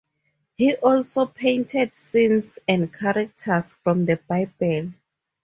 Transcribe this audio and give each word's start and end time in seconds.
He 0.55 0.73
also 0.77 1.27
painted 1.27 1.95
scenes 1.95 2.57
and 2.67 2.91
characters 2.91 3.73
from 3.83 4.05
the 4.07 4.17
Bible. 4.17 4.93